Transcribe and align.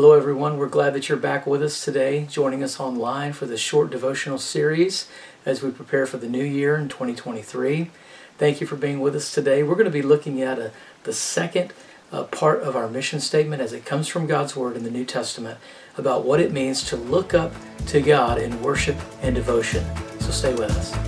Hello, 0.00 0.12
everyone. 0.12 0.58
We're 0.58 0.68
glad 0.68 0.94
that 0.94 1.08
you're 1.08 1.18
back 1.18 1.44
with 1.44 1.60
us 1.60 1.84
today, 1.84 2.24
joining 2.30 2.62
us 2.62 2.78
online 2.78 3.32
for 3.32 3.46
this 3.46 3.58
short 3.58 3.90
devotional 3.90 4.38
series 4.38 5.08
as 5.44 5.60
we 5.60 5.72
prepare 5.72 6.06
for 6.06 6.18
the 6.18 6.28
new 6.28 6.44
year 6.44 6.76
in 6.76 6.88
2023. 6.88 7.90
Thank 8.38 8.60
you 8.60 8.66
for 8.68 8.76
being 8.76 9.00
with 9.00 9.16
us 9.16 9.34
today. 9.34 9.64
We're 9.64 9.74
going 9.74 9.86
to 9.86 9.90
be 9.90 10.02
looking 10.02 10.40
at 10.40 10.60
a, 10.60 10.70
the 11.02 11.12
second 11.12 11.72
uh, 12.12 12.22
part 12.22 12.62
of 12.62 12.76
our 12.76 12.86
mission 12.86 13.18
statement 13.18 13.60
as 13.60 13.72
it 13.72 13.84
comes 13.84 14.06
from 14.06 14.28
God's 14.28 14.54
Word 14.54 14.76
in 14.76 14.84
the 14.84 14.90
New 14.92 15.04
Testament 15.04 15.58
about 15.96 16.24
what 16.24 16.38
it 16.38 16.52
means 16.52 16.84
to 16.84 16.96
look 16.96 17.34
up 17.34 17.52
to 17.88 18.00
God 18.00 18.38
in 18.38 18.62
worship 18.62 18.98
and 19.20 19.34
devotion. 19.34 19.84
So 20.20 20.30
stay 20.30 20.54
with 20.54 20.70
us. 20.70 21.07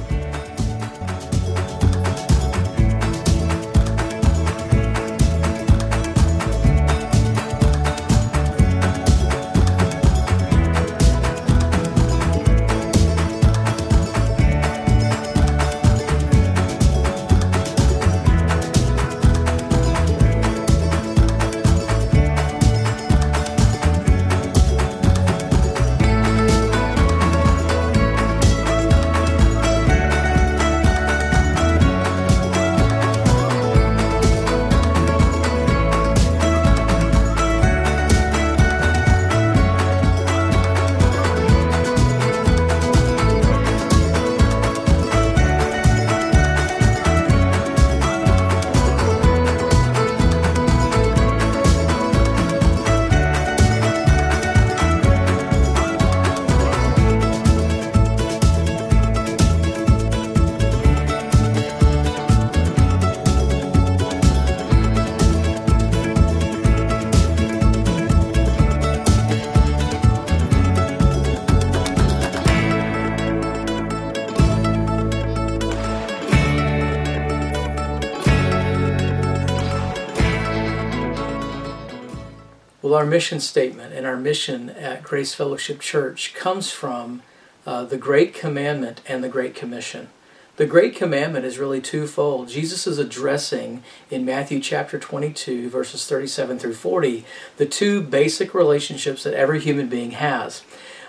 Well, 82.91 82.99
our 82.99 83.07
mission 83.07 83.39
statement 83.39 83.95
and 83.95 84.05
our 84.05 84.17
mission 84.17 84.69
at 84.69 85.05
Grace 85.05 85.33
Fellowship 85.33 85.79
Church 85.79 86.35
comes 86.35 86.73
from 86.73 87.23
uh, 87.65 87.85
the 87.85 87.97
Great 87.97 88.35
Commandment 88.35 89.01
and 89.07 89.23
the 89.23 89.29
Great 89.29 89.55
Commission. 89.55 90.09
The 90.57 90.67
Great 90.67 90.97
Commandment 90.97 91.45
is 91.45 91.61
really 91.61 91.81
twofold. 91.81 92.49
Jesus 92.49 92.89
is 92.89 92.99
addressing 92.99 93.85
in 94.11 94.25
Matthew 94.25 94.59
chapter 94.59 94.99
22, 94.99 95.71
verses 95.71 96.05
37 96.05 96.59
through 96.59 96.75
40, 96.75 97.25
the 97.59 97.67
two 97.67 98.03
basic 98.03 98.55
relationships 98.55 99.23
that 99.23 99.35
every 99.35 99.61
human 99.61 99.89
being 99.89 100.11
has. 100.11 100.63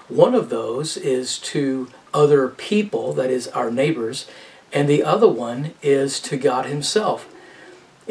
One 0.08 0.36
of 0.36 0.50
those 0.50 0.98
is 0.98 1.40
to 1.40 1.88
other 2.14 2.48
people, 2.48 3.12
that 3.14 3.32
is, 3.32 3.48
our 3.48 3.72
neighbors, 3.72 4.28
and 4.72 4.88
the 4.88 5.02
other 5.02 5.28
one 5.28 5.74
is 5.82 6.20
to 6.20 6.38
God 6.38 6.68
Himself. 6.68 7.28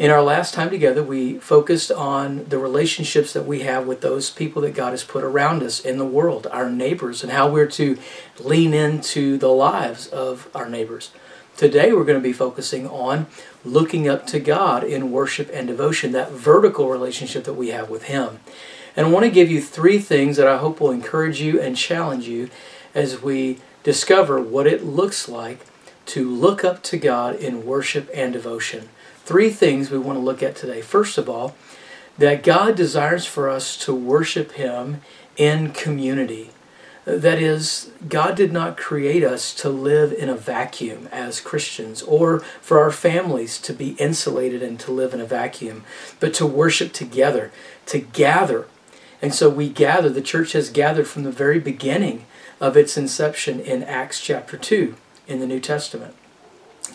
In 0.01 0.09
our 0.09 0.23
last 0.23 0.55
time 0.55 0.71
together, 0.71 1.03
we 1.03 1.37
focused 1.37 1.91
on 1.91 2.45
the 2.45 2.57
relationships 2.57 3.33
that 3.33 3.45
we 3.45 3.59
have 3.59 3.85
with 3.85 4.01
those 4.01 4.31
people 4.31 4.63
that 4.63 4.73
God 4.73 4.93
has 4.93 5.03
put 5.03 5.23
around 5.23 5.61
us 5.61 5.79
in 5.79 5.99
the 5.99 6.05
world, 6.07 6.47
our 6.47 6.71
neighbors, 6.71 7.21
and 7.21 7.31
how 7.31 7.47
we're 7.47 7.67
to 7.67 7.99
lean 8.39 8.73
into 8.73 9.37
the 9.37 9.49
lives 9.49 10.07
of 10.07 10.49
our 10.55 10.67
neighbors. 10.67 11.11
Today, 11.55 11.93
we're 11.93 12.03
going 12.03 12.17
to 12.17 12.27
be 12.27 12.33
focusing 12.33 12.87
on 12.87 13.27
looking 13.63 14.09
up 14.09 14.25
to 14.25 14.39
God 14.39 14.83
in 14.83 15.11
worship 15.11 15.51
and 15.53 15.67
devotion, 15.67 16.13
that 16.13 16.31
vertical 16.31 16.89
relationship 16.89 17.43
that 17.43 17.53
we 17.53 17.67
have 17.67 17.91
with 17.91 18.05
Him. 18.05 18.39
And 18.95 19.05
I 19.05 19.09
want 19.11 19.25
to 19.25 19.31
give 19.31 19.51
you 19.51 19.61
three 19.61 19.99
things 19.99 20.35
that 20.37 20.47
I 20.47 20.57
hope 20.57 20.81
will 20.81 20.89
encourage 20.89 21.39
you 21.39 21.61
and 21.61 21.77
challenge 21.77 22.27
you 22.27 22.49
as 22.95 23.21
we 23.21 23.59
discover 23.83 24.41
what 24.41 24.65
it 24.65 24.83
looks 24.83 25.29
like 25.29 25.59
to 26.07 26.27
look 26.27 26.65
up 26.65 26.81
to 26.81 26.97
God 26.97 27.35
in 27.35 27.67
worship 27.67 28.09
and 28.15 28.33
devotion 28.33 28.89
three 29.23 29.49
things 29.49 29.89
we 29.89 29.97
want 29.97 30.17
to 30.17 30.23
look 30.23 30.43
at 30.43 30.55
today. 30.55 30.81
First 30.81 31.17
of 31.17 31.29
all, 31.29 31.55
that 32.17 32.43
God 32.43 32.75
desires 32.75 33.25
for 33.25 33.49
us 33.49 33.77
to 33.85 33.93
worship 33.93 34.53
Him 34.53 35.01
in 35.37 35.71
community. 35.71 36.51
That 37.05 37.39
is, 37.39 37.91
God 38.07 38.35
did 38.35 38.53
not 38.53 38.77
create 38.77 39.23
us 39.23 39.55
to 39.55 39.69
live 39.69 40.13
in 40.13 40.29
a 40.29 40.35
vacuum 40.35 41.09
as 41.11 41.41
Christians 41.41 42.03
or 42.03 42.39
for 42.39 42.79
our 42.79 42.91
families 42.91 43.59
to 43.61 43.73
be 43.73 43.91
insulated 43.93 44.61
and 44.61 44.79
to 44.81 44.91
live 44.91 45.13
in 45.13 45.19
a 45.19 45.25
vacuum, 45.25 45.83
but 46.19 46.33
to 46.35 46.45
worship 46.45 46.93
together, 46.93 47.51
to 47.87 47.99
gather. 47.99 48.67
And 49.19 49.33
so 49.33 49.49
we 49.49 49.67
gather, 49.69 50.09
the 50.09 50.21
church 50.21 50.51
has 50.51 50.69
gathered 50.69 51.07
from 51.07 51.23
the 51.23 51.31
very 51.31 51.59
beginning 51.59 52.25
of 52.59 52.77
its 52.77 52.95
inception 52.97 53.59
in 53.59 53.81
Acts 53.81 54.21
chapter 54.21 54.57
2 54.57 54.95
in 55.27 55.39
the 55.39 55.47
New 55.47 55.59
Testament. 55.59 56.13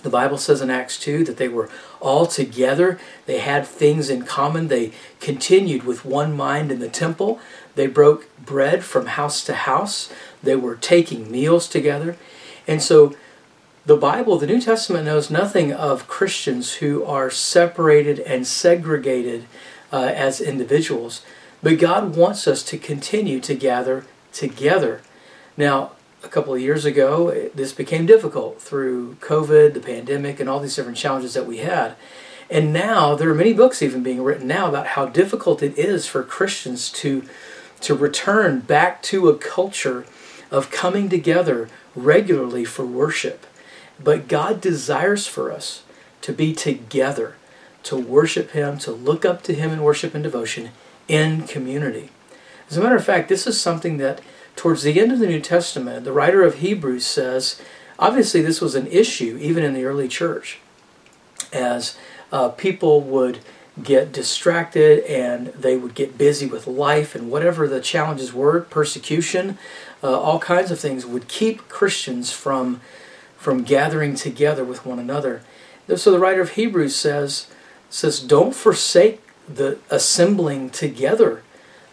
The 0.06 0.10
Bible 0.10 0.38
says 0.38 0.62
in 0.62 0.70
Acts 0.70 1.00
2 1.00 1.24
that 1.24 1.36
they 1.36 1.48
were 1.48 1.68
all 1.98 2.26
together. 2.26 3.00
They 3.26 3.40
had 3.40 3.66
things 3.66 4.08
in 4.08 4.22
common. 4.22 4.68
They 4.68 4.92
continued 5.18 5.82
with 5.82 6.04
one 6.04 6.36
mind 6.36 6.70
in 6.70 6.78
the 6.78 6.88
temple. 6.88 7.40
They 7.74 7.88
broke 7.88 8.28
bread 8.38 8.84
from 8.84 9.06
house 9.06 9.42
to 9.46 9.54
house. 9.54 10.12
They 10.44 10.54
were 10.54 10.76
taking 10.76 11.28
meals 11.28 11.68
together. 11.68 12.16
And 12.68 12.80
so 12.80 13.16
the 13.84 13.96
Bible, 13.96 14.38
the 14.38 14.46
New 14.46 14.60
Testament, 14.60 15.06
knows 15.06 15.28
nothing 15.28 15.72
of 15.72 16.06
Christians 16.06 16.74
who 16.74 17.04
are 17.04 17.28
separated 17.28 18.20
and 18.20 18.46
segregated 18.46 19.46
uh, 19.92 20.12
as 20.14 20.40
individuals. 20.40 21.22
But 21.64 21.80
God 21.80 22.14
wants 22.14 22.46
us 22.46 22.62
to 22.62 22.78
continue 22.78 23.40
to 23.40 23.56
gather 23.56 24.04
together. 24.32 25.00
Now, 25.56 25.95
a 26.26 26.31
couple 26.31 26.53
of 26.53 26.60
years 26.60 26.84
ago, 26.84 27.50
this 27.54 27.72
became 27.72 28.04
difficult 28.04 28.60
through 28.60 29.14
COVID, 29.20 29.72
the 29.72 29.81
pandemic, 29.81 30.41
and 30.41 30.48
all 30.48 30.60
these 30.60 30.76
different 30.76 30.98
challenges 30.98 31.34
that 31.34 31.47
we 31.47 31.59
had. 31.59 31.94
And 32.50 32.72
now 32.72 33.14
there 33.14 33.31
are 33.31 33.34
many 33.34 33.53
books 33.53 33.82
even 33.82 34.03
being 34.03 34.22
written 34.22 34.47
now 34.47 34.69
about 34.69 34.88
how 34.88 35.06
difficult 35.06 35.62
it 35.62 35.78
is 35.78 36.06
for 36.06 36.22
Christians 36.22 36.91
to 36.92 37.25
to 37.78 37.94
return 37.94 38.60
back 38.60 39.03
to 39.03 39.28
a 39.28 39.36
culture 39.36 40.06
of 40.50 40.70
coming 40.70 41.10
together 41.10 41.69
regularly 41.94 42.65
for 42.65 42.86
worship. 42.86 43.47
But 44.03 44.28
God 44.28 44.62
desires 44.62 45.26
for 45.26 45.53
us 45.53 45.82
to 46.22 46.32
be 46.32 46.54
together, 46.54 47.34
to 47.82 47.97
worship 47.97 48.53
Him, 48.53 48.78
to 48.78 48.92
look 48.92 49.26
up 49.26 49.42
to 49.42 49.54
Him 49.54 49.72
in 49.72 49.82
worship 49.82 50.15
and 50.15 50.25
devotion 50.25 50.70
in 51.06 51.42
community. 51.42 52.10
As 52.70 52.76
a 52.76 52.81
matter 52.81 52.97
of 52.97 53.04
fact, 53.04 53.28
this 53.28 53.47
is 53.47 53.60
something 53.60 53.98
that 53.98 54.20
towards 54.56 54.82
the 54.82 54.98
end 54.98 55.12
of 55.12 55.18
the 55.18 55.26
New 55.26 55.40
Testament, 55.40 56.04
the 56.04 56.12
writer 56.12 56.42
of 56.42 56.56
Hebrews 56.56 57.06
says, 57.06 57.60
obviously, 57.98 58.40
this 58.40 58.60
was 58.60 58.74
an 58.74 58.86
issue 58.88 59.38
even 59.40 59.62
in 59.62 59.74
the 59.74 59.84
early 59.84 60.08
church, 60.08 60.58
as 61.52 61.96
uh, 62.32 62.48
people 62.48 63.02
would 63.02 63.38
get 63.82 64.10
distracted 64.10 65.04
and 65.04 65.48
they 65.48 65.76
would 65.76 65.94
get 65.94 66.16
busy 66.16 66.46
with 66.46 66.66
life 66.66 67.14
and 67.14 67.30
whatever 67.30 67.68
the 67.68 67.80
challenges 67.80 68.32
were, 68.32 68.62
persecution, 68.62 69.58
uh, 70.03 70.18
all 70.18 70.38
kinds 70.38 70.70
of 70.70 70.80
things 70.80 71.04
would 71.04 71.28
keep 71.28 71.68
Christians 71.68 72.32
from 72.32 72.80
from 73.36 73.62
gathering 73.62 74.16
together 74.16 74.64
with 74.64 74.84
one 74.84 74.98
another. 74.98 75.41
So 75.94 76.10
the 76.10 76.18
writer 76.18 76.41
of 76.41 76.52
Hebrews 76.52 76.97
says 76.97 77.48
says 77.91 78.18
don't 78.18 78.54
forsake 78.54 79.20
the 79.47 79.78
assembling 79.91 80.70
together 80.70 81.42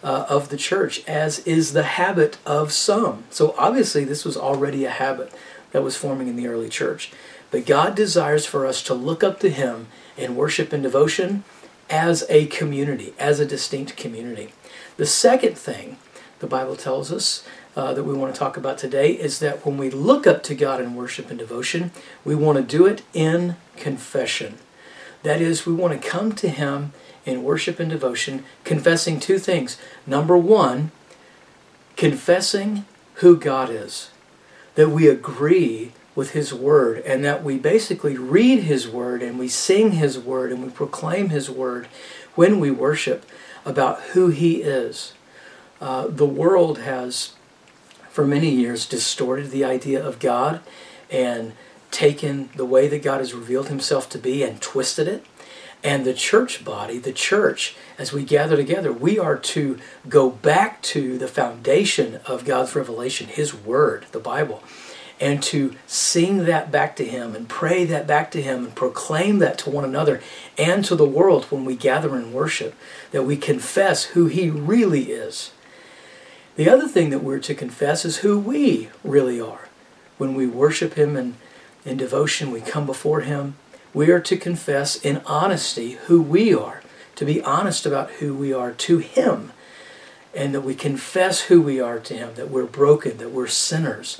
uh, 0.03 0.25
of 0.29 0.49
the 0.49 0.57
church, 0.57 1.03
as 1.07 1.39
is 1.39 1.73
the 1.73 1.83
habit 1.83 2.37
of 2.45 2.71
some. 2.71 3.23
So 3.29 3.55
obviously, 3.57 4.03
this 4.03 4.25
was 4.25 4.37
already 4.37 4.85
a 4.85 4.89
habit 4.89 5.33
that 5.71 5.83
was 5.83 5.95
forming 5.95 6.27
in 6.27 6.35
the 6.35 6.47
early 6.47 6.69
church. 6.69 7.11
But 7.49 7.65
God 7.65 7.95
desires 7.95 8.45
for 8.45 8.65
us 8.65 8.83
to 8.83 8.93
look 8.93 9.23
up 9.23 9.39
to 9.39 9.49
Him 9.49 9.87
in 10.17 10.35
worship 10.35 10.73
and 10.73 10.83
devotion 10.83 11.43
as 11.89 12.25
a 12.29 12.47
community, 12.47 13.13
as 13.17 13.39
a 13.39 13.45
distinct 13.45 13.95
community. 13.95 14.53
The 14.97 15.05
second 15.05 15.57
thing 15.57 15.97
the 16.39 16.47
Bible 16.47 16.75
tells 16.75 17.11
us 17.11 17.45
uh, 17.75 17.93
that 17.93 18.03
we 18.03 18.13
want 18.13 18.33
to 18.33 18.39
talk 18.39 18.57
about 18.57 18.77
today 18.77 19.11
is 19.11 19.39
that 19.39 19.65
when 19.65 19.77
we 19.77 19.89
look 19.89 20.27
up 20.27 20.43
to 20.43 20.55
God 20.55 20.81
in 20.81 20.95
worship 20.95 21.29
and 21.29 21.39
devotion, 21.39 21.91
we 22.25 22.35
want 22.35 22.57
to 22.57 22.63
do 22.63 22.85
it 22.85 23.01
in 23.13 23.55
confession. 23.77 24.57
That 25.23 25.41
is, 25.41 25.65
we 25.65 25.73
want 25.73 25.99
to 25.99 26.09
come 26.09 26.33
to 26.33 26.49
Him 26.49 26.91
in 27.25 27.43
worship 27.43 27.79
and 27.79 27.89
devotion, 27.89 28.43
confessing 28.63 29.19
two 29.19 29.39
things. 29.39 29.77
Number 30.05 30.37
one, 30.37 30.91
confessing 31.95 32.85
who 33.15 33.37
God 33.37 33.69
is, 33.69 34.09
that 34.75 34.89
we 34.89 35.07
agree 35.07 35.91
with 36.15 36.31
His 36.31 36.53
Word, 36.53 36.99
and 37.05 37.23
that 37.23 37.43
we 37.43 37.57
basically 37.57 38.17
read 38.17 38.63
His 38.63 38.87
Word 38.87 39.23
and 39.23 39.39
we 39.39 39.47
sing 39.47 39.93
His 39.93 40.19
Word 40.19 40.51
and 40.51 40.63
we 40.63 40.69
proclaim 40.69 41.29
His 41.29 41.49
Word 41.49 41.87
when 42.35 42.59
we 42.59 42.71
worship 42.71 43.25
about 43.65 44.01
who 44.01 44.29
He 44.29 44.61
is. 44.61 45.13
Uh, 45.81 46.07
the 46.07 46.25
world 46.25 46.79
has, 46.79 47.33
for 48.09 48.25
many 48.25 48.49
years, 48.49 48.85
distorted 48.85 49.51
the 49.51 49.65
idea 49.65 50.03
of 50.03 50.19
God 50.19 50.61
and 51.09 51.53
taken 51.91 52.49
the 52.55 52.65
way 52.65 52.87
that 52.87 53.03
God 53.03 53.19
has 53.19 53.33
revealed 53.33 53.69
Himself 53.69 54.09
to 54.09 54.17
be 54.17 54.43
and 54.43 54.61
twisted 54.61 55.07
it. 55.07 55.25
And 55.83 56.05
the 56.05 56.13
church 56.13 56.63
body, 56.63 56.97
the 56.97 57.11
church, 57.11 57.75
as 57.97 58.13
we 58.13 58.23
gather 58.23 58.55
together, 58.55 58.93
we 58.93 59.19
are 59.19 59.37
to 59.37 59.77
go 60.07 60.29
back 60.29 60.81
to 60.83 61.17
the 61.17 61.27
foundation 61.27 62.21
of 62.25 62.45
God's 62.45 62.73
revelation, 62.73 63.27
His 63.27 63.53
Word, 63.53 64.05
the 64.13 64.19
Bible, 64.19 64.63
and 65.19 65.43
to 65.43 65.75
sing 65.85 66.45
that 66.45 66.71
back 66.71 66.95
to 66.95 67.05
Him 67.05 67.35
and 67.35 67.49
pray 67.49 67.83
that 67.83 68.07
back 68.07 68.31
to 68.31 68.41
Him 68.41 68.63
and 68.63 68.75
proclaim 68.75 69.39
that 69.39 69.57
to 69.59 69.69
one 69.69 69.83
another 69.83 70.21
and 70.57 70.85
to 70.85 70.95
the 70.95 71.05
world 71.05 71.45
when 71.45 71.65
we 71.65 71.75
gather 71.75 72.15
in 72.17 72.31
worship, 72.31 72.75
that 73.11 73.23
we 73.23 73.35
confess 73.35 74.05
who 74.05 74.27
He 74.27 74.49
really 74.49 75.11
is. 75.11 75.51
The 76.55 76.69
other 76.69 76.87
thing 76.87 77.09
that 77.09 77.23
we're 77.23 77.39
to 77.39 77.55
confess 77.55 78.05
is 78.05 78.17
who 78.17 78.39
we 78.39 78.89
really 79.03 79.41
are. 79.41 79.67
When 80.17 80.33
we 80.33 80.47
worship 80.47 80.93
Him 80.93 81.17
in, 81.17 81.35
in 81.83 81.97
devotion, 81.97 82.51
we 82.51 82.61
come 82.61 82.85
before 82.85 83.21
Him 83.21 83.55
we 83.93 84.09
are 84.09 84.19
to 84.19 84.37
confess 84.37 84.95
in 84.95 85.21
honesty 85.25 85.93
who 86.05 86.21
we 86.21 86.53
are, 86.53 86.81
to 87.15 87.25
be 87.25 87.41
honest 87.41 87.85
about 87.85 88.11
who 88.11 88.33
we 88.33 88.53
are 88.53 88.71
to 88.71 88.97
Him, 88.97 89.51
and 90.33 90.53
that 90.53 90.61
we 90.61 90.75
confess 90.75 91.41
who 91.41 91.61
we 91.61 91.79
are 91.79 91.99
to 91.99 92.13
Him, 92.15 92.33
that 92.35 92.49
we're 92.49 92.65
broken, 92.65 93.17
that 93.17 93.31
we're 93.31 93.47
sinners, 93.47 94.19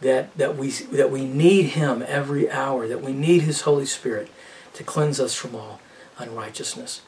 that, 0.00 0.36
that, 0.36 0.56
we, 0.56 0.70
that 0.70 1.10
we 1.10 1.24
need 1.24 1.70
Him 1.70 2.04
every 2.06 2.50
hour, 2.50 2.86
that 2.86 3.02
we 3.02 3.12
need 3.12 3.42
His 3.42 3.62
Holy 3.62 3.86
Spirit 3.86 4.30
to 4.74 4.84
cleanse 4.84 5.18
us 5.18 5.34
from 5.34 5.54
all 5.54 5.80
unrighteousness. 6.18 7.00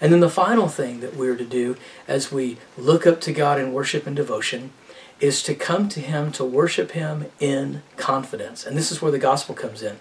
And 0.00 0.12
then 0.12 0.20
the 0.20 0.30
final 0.30 0.66
thing 0.66 1.00
that 1.00 1.14
we're 1.14 1.36
to 1.36 1.44
do 1.44 1.76
as 2.08 2.32
we 2.32 2.56
look 2.78 3.06
up 3.06 3.20
to 3.22 3.32
God 3.32 3.60
in 3.60 3.72
worship 3.72 4.06
and 4.06 4.16
devotion 4.16 4.72
is 5.20 5.42
to 5.42 5.54
come 5.54 5.88
to 5.90 6.00
Him 6.00 6.32
to 6.32 6.44
worship 6.44 6.92
Him 6.92 7.26
in 7.38 7.82
confidence. 7.96 8.64
And 8.66 8.76
this 8.76 8.90
is 8.90 9.02
where 9.02 9.12
the 9.12 9.18
gospel 9.18 9.54
comes 9.54 9.82
in. 9.82 9.98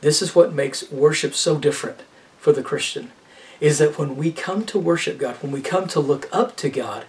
This 0.00 0.22
is 0.22 0.34
what 0.34 0.52
makes 0.52 0.90
worship 0.90 1.34
so 1.34 1.58
different 1.58 2.00
for 2.38 2.52
the 2.52 2.62
Christian. 2.62 3.12
Is 3.60 3.78
that 3.78 3.98
when 3.98 4.16
we 4.16 4.32
come 4.32 4.64
to 4.66 4.78
worship 4.78 5.18
God, 5.18 5.36
when 5.36 5.52
we 5.52 5.60
come 5.60 5.86
to 5.88 6.00
look 6.00 6.28
up 6.32 6.56
to 6.56 6.68
God, 6.68 7.04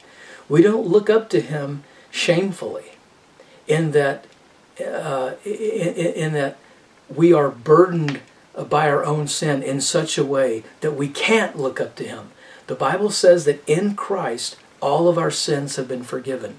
we 0.48 0.62
don't 0.62 0.88
look 0.88 1.10
up 1.10 1.30
to 1.30 1.42
Him 1.42 1.83
shamefully. 2.12 2.92
In 3.68 3.92
that, 3.92 4.27
uh, 4.86 5.33
in, 5.45 5.54
in 5.54 6.33
that 6.33 6.57
we 7.10 7.33
are 7.33 7.50
burdened 7.50 8.19
by 8.69 8.89
our 8.89 9.04
own 9.04 9.27
sin 9.27 9.63
in 9.63 9.81
such 9.81 10.18
a 10.18 10.25
way 10.25 10.63
that 10.81 10.92
we 10.92 11.07
can't 11.07 11.57
look 11.57 11.81
up 11.81 11.95
to 11.95 12.04
Him. 12.04 12.31
The 12.68 12.75
Bible 12.75 13.10
says 13.10 13.45
that 13.45 13.68
in 13.68 13.95
Christ 13.95 14.57
all 14.80 15.07
of 15.07 15.18
our 15.18 15.31
sins 15.31 15.75
have 15.77 15.88
been 15.88 16.04
forgiven. 16.04 16.57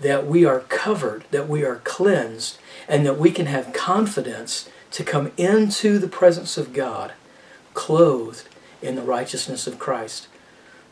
That 0.00 0.26
we 0.26 0.44
are 0.44 0.60
covered, 0.60 1.24
that 1.30 1.48
we 1.48 1.64
are 1.64 1.76
cleansed, 1.76 2.58
and 2.88 3.06
that 3.06 3.18
we 3.18 3.30
can 3.30 3.46
have 3.46 3.72
confidence 3.72 4.68
to 4.92 5.04
come 5.04 5.32
into 5.36 5.98
the 5.98 6.08
presence 6.08 6.56
of 6.56 6.72
God 6.72 7.12
clothed 7.74 8.48
in 8.82 8.94
the 8.94 9.02
righteousness 9.02 9.66
of 9.66 9.78
Christ. 9.78 10.28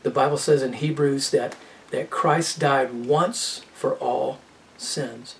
The 0.03 0.09
Bible 0.09 0.37
says 0.37 0.61
in 0.61 0.73
Hebrews 0.73 1.31
that, 1.31 1.55
that 1.91 2.09
Christ 2.09 2.59
died 2.59 3.05
once 3.05 3.61
for 3.73 3.95
all 3.95 4.39
sins. 4.77 5.35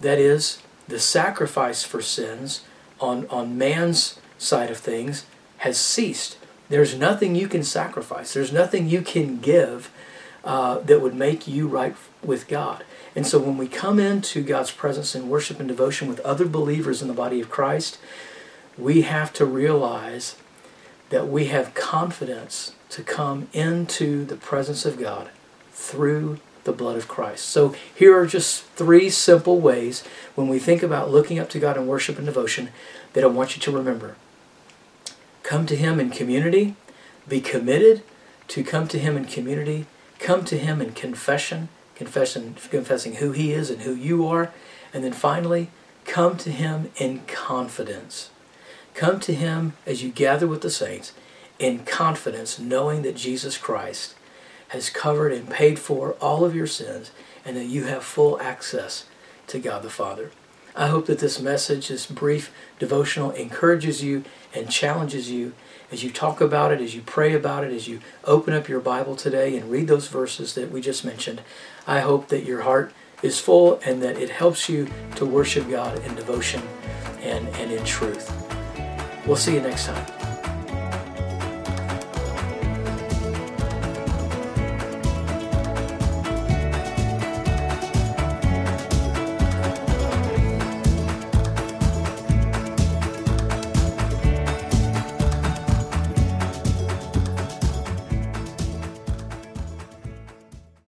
That 0.00 0.18
is, 0.18 0.62
the 0.86 1.00
sacrifice 1.00 1.82
for 1.82 2.02
sins 2.02 2.62
on, 3.00 3.26
on 3.28 3.58
man's 3.58 4.18
side 4.38 4.70
of 4.70 4.76
things 4.78 5.26
has 5.58 5.78
ceased. 5.78 6.36
There's 6.68 6.96
nothing 6.96 7.34
you 7.34 7.48
can 7.48 7.64
sacrifice, 7.64 8.34
there's 8.34 8.52
nothing 8.52 8.88
you 8.88 9.02
can 9.02 9.38
give 9.38 9.90
uh, 10.44 10.78
that 10.80 11.00
would 11.00 11.14
make 11.14 11.48
you 11.48 11.66
right 11.66 11.96
with 12.22 12.48
God. 12.48 12.84
And 13.16 13.26
so 13.26 13.38
when 13.38 13.56
we 13.56 13.68
come 13.68 13.98
into 13.98 14.42
God's 14.42 14.70
presence 14.70 15.14
in 15.14 15.28
worship 15.28 15.58
and 15.58 15.68
devotion 15.68 16.08
with 16.08 16.20
other 16.20 16.46
believers 16.46 17.00
in 17.00 17.08
the 17.08 17.14
body 17.14 17.40
of 17.40 17.50
Christ, 17.50 17.98
we 18.76 19.02
have 19.02 19.32
to 19.34 19.46
realize 19.46 20.36
that 21.10 21.28
we 21.28 21.46
have 21.46 21.74
confidence 21.74 22.74
to 22.90 23.02
come 23.02 23.48
into 23.52 24.24
the 24.24 24.36
presence 24.36 24.84
of 24.84 24.98
God 24.98 25.30
through 25.72 26.38
the 26.64 26.72
blood 26.72 26.96
of 26.96 27.08
Christ. 27.08 27.46
So 27.46 27.74
here 27.94 28.16
are 28.18 28.26
just 28.26 28.64
three 28.64 29.10
simple 29.10 29.60
ways 29.60 30.02
when 30.34 30.48
we 30.48 30.58
think 30.58 30.82
about 30.82 31.10
looking 31.10 31.38
up 31.38 31.48
to 31.50 31.58
God 31.58 31.76
in 31.76 31.86
worship 31.86 32.16
and 32.16 32.26
devotion 32.26 32.70
that 33.12 33.22
I 33.22 33.28
want 33.28 33.54
you 33.54 33.62
to 33.62 33.70
remember. 33.70 34.16
Come 35.42 35.66
to 35.66 35.76
Him 35.76 36.00
in 36.00 36.10
community, 36.10 36.74
be 37.28 37.40
committed 37.40 38.02
to 38.48 38.64
come 38.64 38.88
to 38.88 38.98
Him 38.98 39.16
in 39.16 39.26
community, 39.26 39.86
come 40.24 40.42
to 40.46 40.56
Him 40.56 40.80
in 40.80 40.92
confession, 40.92 41.68
confessing, 41.94 42.56
confessing 42.70 43.16
who 43.16 43.32
He 43.32 43.52
is 43.52 43.68
and 43.68 43.82
who 43.82 43.94
you 43.94 44.26
are. 44.26 44.50
And 44.94 45.04
then 45.04 45.12
finally, 45.12 45.68
come 46.06 46.38
to 46.38 46.50
Him 46.50 46.90
in 46.96 47.20
confidence. 47.26 48.30
Come 48.94 49.20
to 49.20 49.34
Him 49.34 49.74
as 49.84 50.02
you 50.02 50.10
gather 50.10 50.46
with 50.46 50.62
the 50.62 50.70
saints 50.70 51.12
in 51.58 51.84
confidence, 51.84 52.58
knowing 52.58 53.02
that 53.02 53.16
Jesus 53.16 53.58
Christ 53.58 54.14
has 54.68 54.88
covered 54.88 55.30
and 55.30 55.50
paid 55.50 55.78
for 55.78 56.12
all 56.14 56.44
of 56.44 56.54
your 56.54 56.66
sins 56.66 57.10
and 57.44 57.54
that 57.58 57.66
you 57.66 57.84
have 57.84 58.02
full 58.02 58.40
access 58.40 59.04
to 59.48 59.58
God 59.58 59.82
the 59.82 59.90
Father. 59.90 60.30
I 60.76 60.88
hope 60.88 61.06
that 61.06 61.20
this 61.20 61.40
message, 61.40 61.88
this 61.88 62.06
brief 62.06 62.52
devotional, 62.78 63.30
encourages 63.30 64.02
you 64.02 64.24
and 64.52 64.68
challenges 64.68 65.30
you 65.30 65.52
as 65.92 66.02
you 66.02 66.10
talk 66.10 66.40
about 66.40 66.72
it, 66.72 66.80
as 66.80 66.94
you 66.94 67.02
pray 67.02 67.34
about 67.34 67.62
it, 67.64 67.72
as 67.72 67.86
you 67.86 68.00
open 68.24 68.52
up 68.52 68.68
your 68.68 68.80
Bible 68.80 69.14
today 69.14 69.56
and 69.56 69.70
read 69.70 69.86
those 69.86 70.08
verses 70.08 70.54
that 70.54 70.72
we 70.72 70.80
just 70.80 71.04
mentioned. 71.04 71.42
I 71.86 72.00
hope 72.00 72.28
that 72.28 72.44
your 72.44 72.62
heart 72.62 72.92
is 73.22 73.38
full 73.38 73.80
and 73.86 74.02
that 74.02 74.18
it 74.18 74.30
helps 74.30 74.68
you 74.68 74.88
to 75.16 75.24
worship 75.24 75.70
God 75.70 76.04
in 76.04 76.14
devotion 76.14 76.62
and, 77.20 77.46
and 77.48 77.70
in 77.70 77.84
truth. 77.84 78.32
We'll 79.26 79.36
see 79.36 79.54
you 79.54 79.60
next 79.60 79.86
time. 79.86 80.23